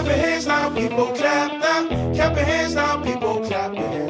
[0.00, 2.14] Clap your hands now, people clap now.
[2.14, 4.09] Clap your hands now, people clap your hands.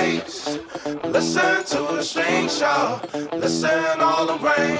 [0.00, 3.00] Listen to the strange show.
[3.36, 4.78] Listen all the rain.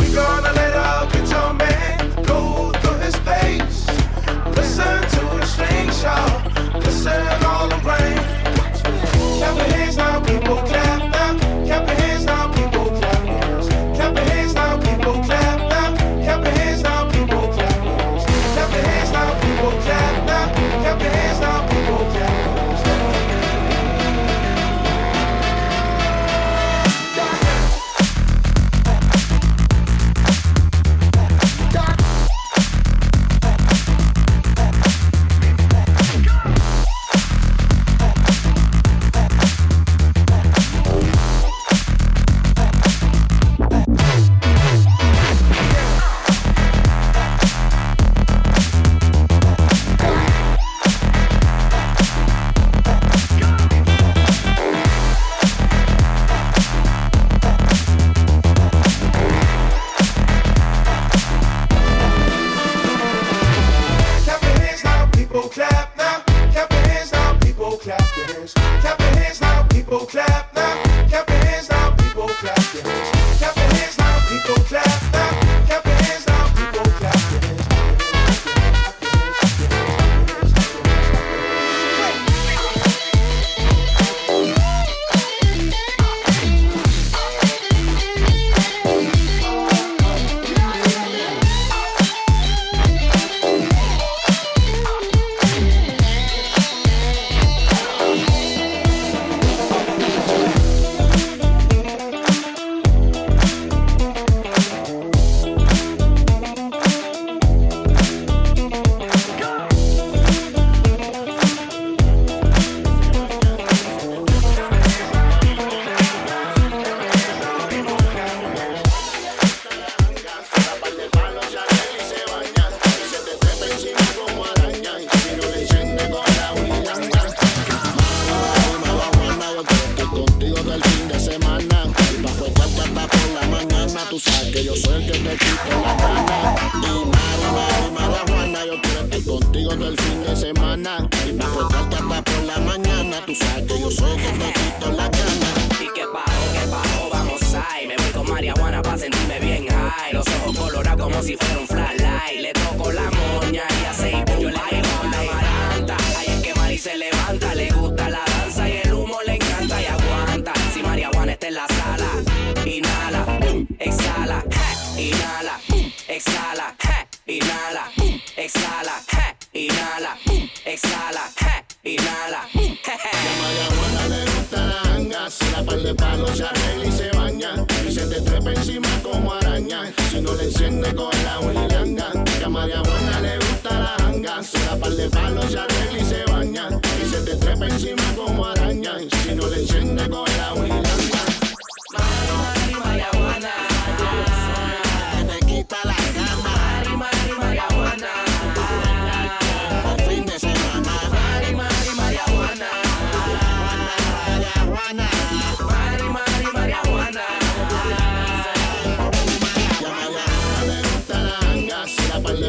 [0.00, 3.86] We gonna let up get your man go through his pace.
[4.54, 5.46] Listen to
[5.94, 6.26] the.
[6.74, 8.18] Listen all the rain.
[9.38, 10.97] Clap your hands now, people clap.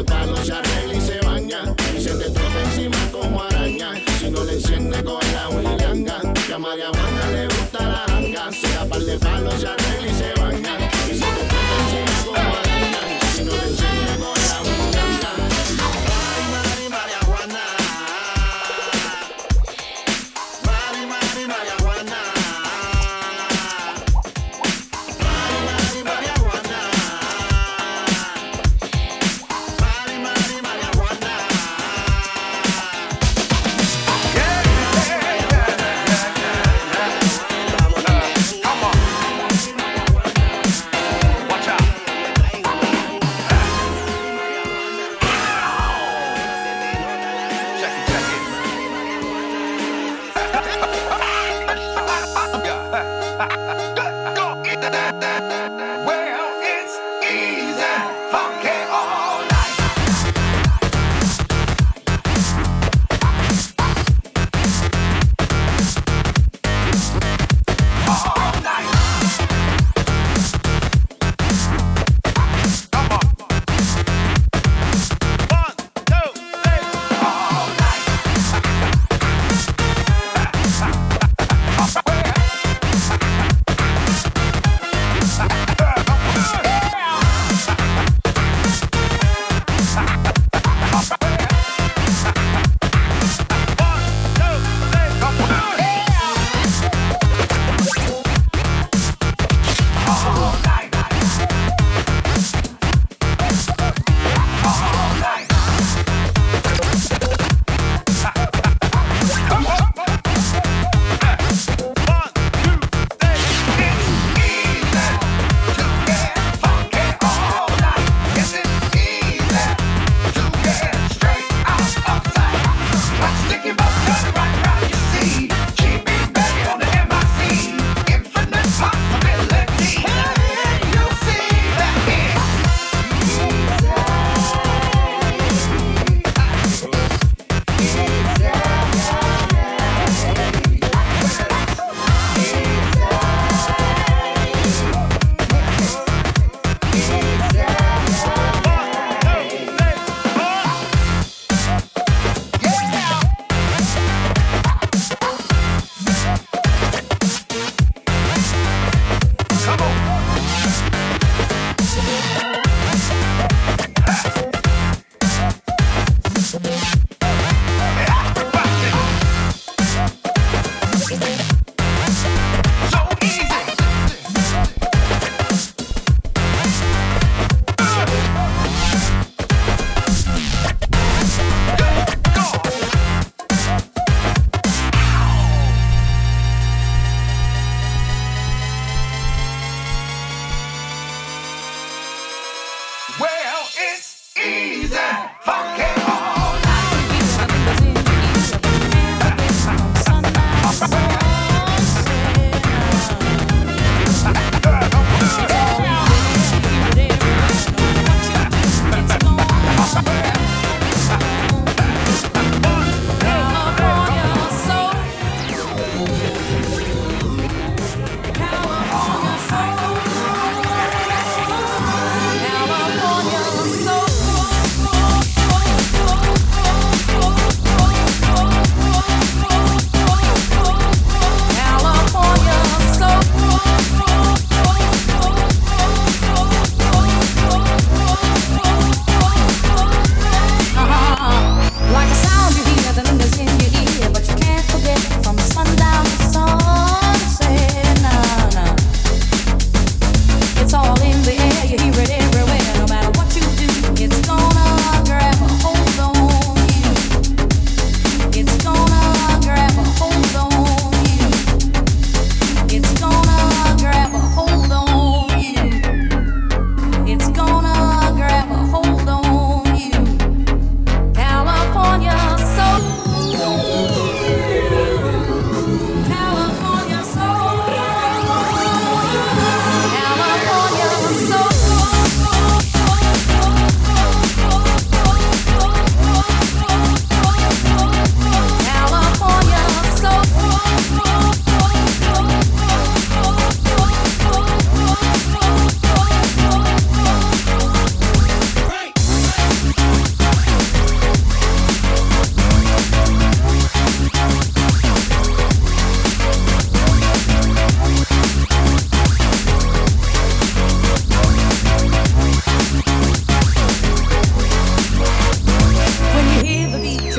[0.00, 1.74] de palo se arregla y se baña.
[1.96, 2.26] Y se te
[2.64, 3.92] encima como araña.
[4.18, 8.52] Si no le enciende con la huilanga, que a María Juana le gusta la anga.
[8.52, 10.39] Se da par de palo se arregla se baña.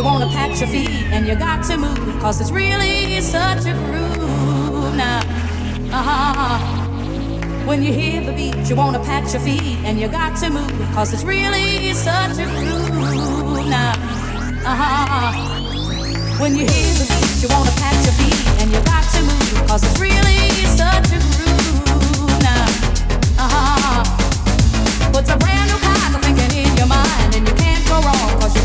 [0.02, 3.74] you wanna pat your feet and you got to move, cause it's really such a
[3.86, 5.20] groove now.
[5.94, 6.58] Uh-huh.
[7.68, 10.72] When you hear the beat, you wanna pat your feet and you got to move,
[10.96, 13.94] cause it's really such a groove now.
[14.66, 15.38] Uh-huh.
[16.42, 19.68] When you hear the beat, you wanna pat your feet and you got to move,
[19.68, 20.50] cause it's really
[20.82, 22.66] such a groove now.
[23.38, 24.18] Uh-huh.
[25.22, 28.56] A brand new kind of thinking in your mind and you can't go wrong, cause
[28.56, 28.61] you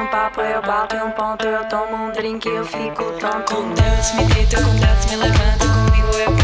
[0.00, 3.54] um papo, eu bato um ponto, eu tomo um drink, eu fico tonto.
[3.54, 6.43] Com Deus me deito, com Deus me levanto, comigo eu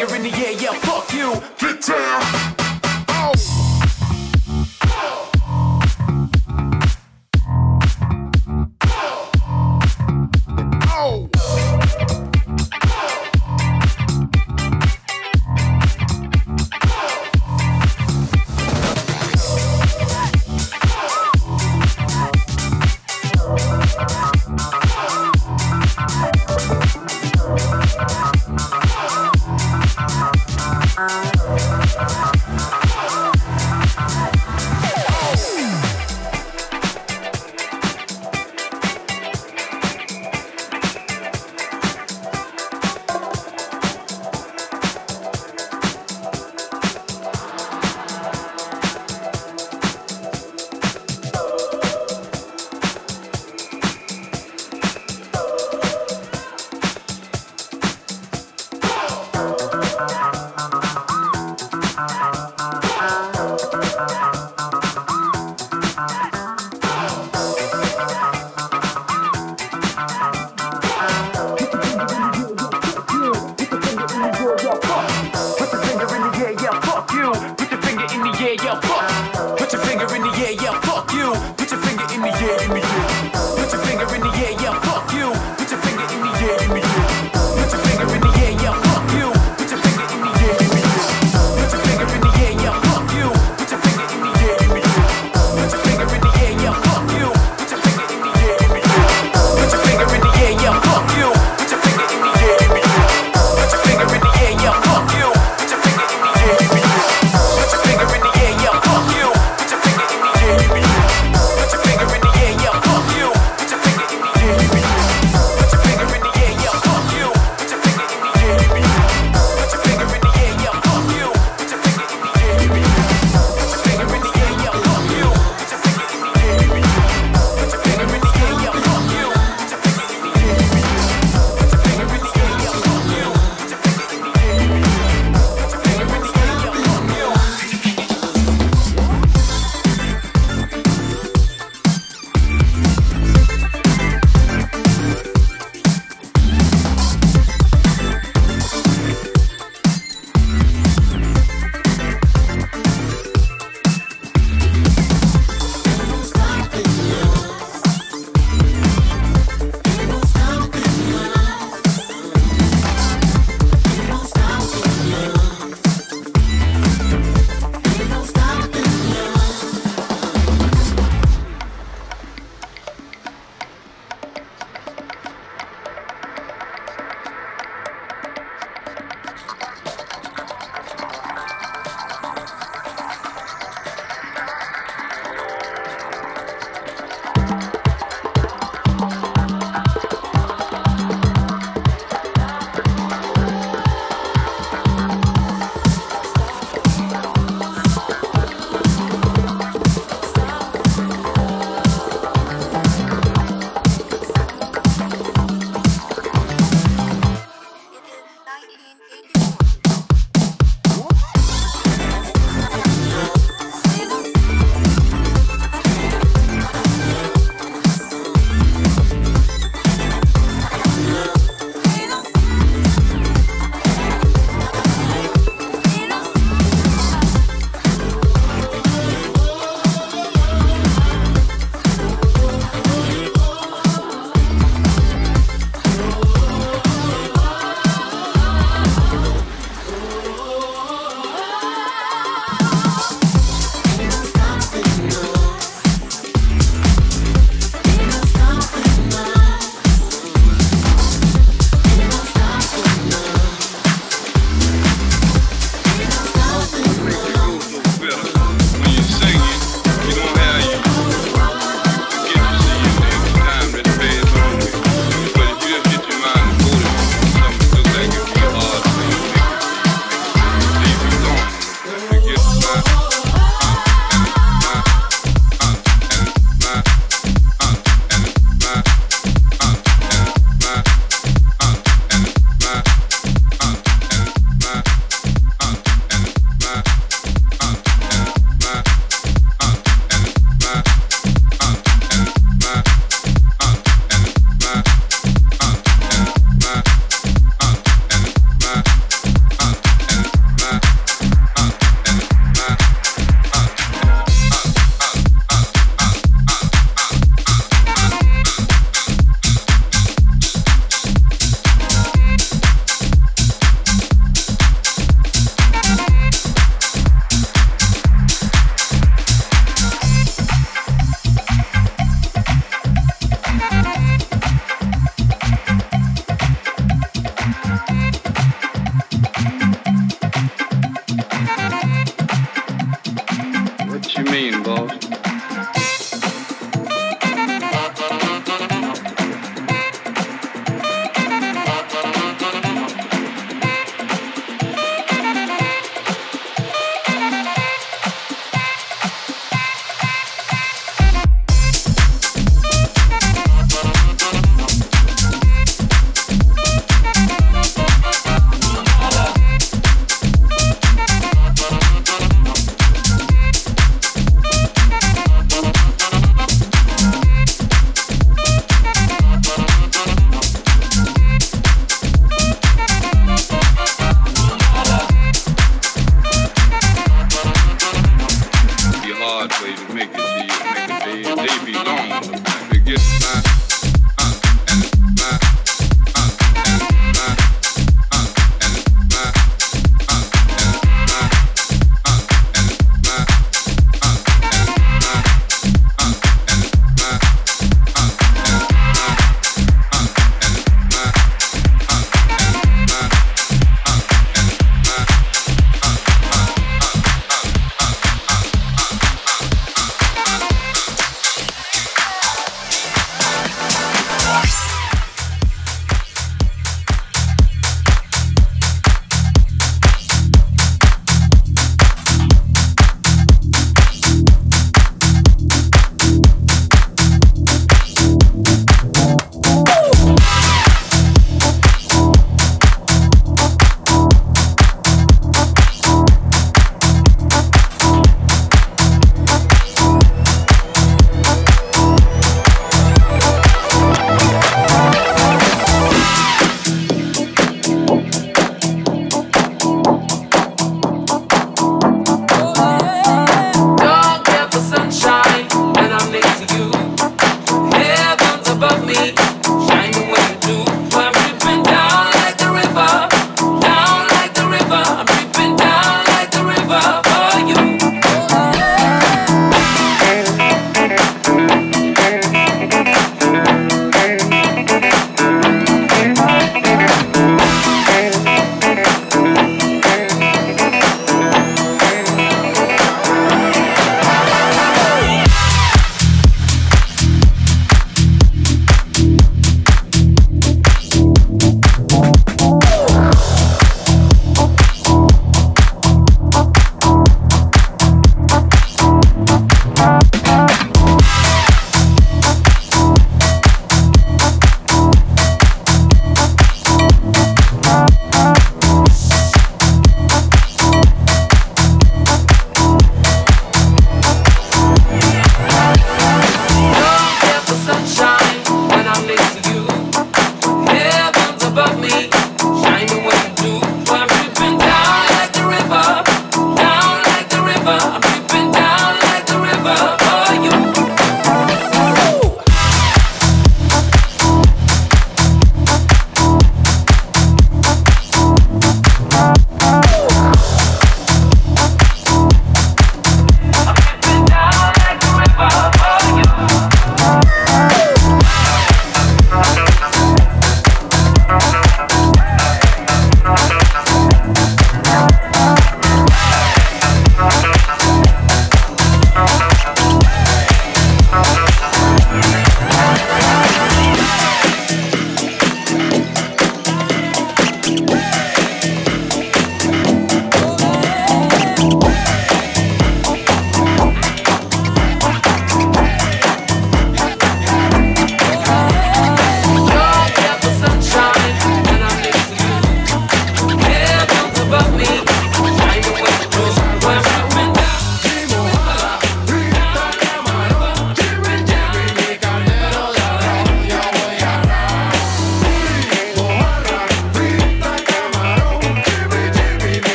[0.00, 0.49] Finger in the air,